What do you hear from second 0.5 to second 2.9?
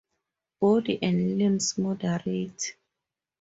Body and limbs moderate.